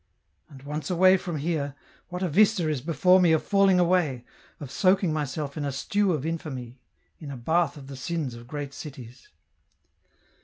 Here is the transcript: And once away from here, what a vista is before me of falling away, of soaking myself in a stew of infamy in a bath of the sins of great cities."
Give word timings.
And 0.49 0.63
once 0.63 0.89
away 0.89 1.15
from 1.15 1.37
here, 1.37 1.75
what 2.09 2.23
a 2.23 2.27
vista 2.27 2.67
is 2.67 2.81
before 2.81 3.21
me 3.21 3.33
of 3.33 3.43
falling 3.43 3.79
away, 3.79 4.25
of 4.59 4.71
soaking 4.71 5.13
myself 5.13 5.55
in 5.57 5.63
a 5.63 5.71
stew 5.71 6.13
of 6.13 6.25
infamy 6.25 6.79
in 7.19 7.29
a 7.29 7.37
bath 7.37 7.77
of 7.77 7.85
the 7.85 7.95
sins 7.95 8.33
of 8.33 8.47
great 8.47 8.73
cities." 8.73 9.29